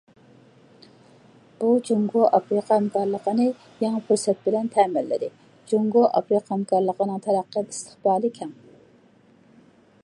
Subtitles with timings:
[1.59, 3.45] بۇ جۇڭگو ئافرىقا ھەمكارلىقىنى
[3.83, 5.31] يېڭى پۇرسەت بىلەن تەمىنلىدى،
[5.73, 8.57] جۇڭگو ئافرىقا ھەمكارلىقىنىڭ تەرەققىيات ئىستىقبالى كەڭ.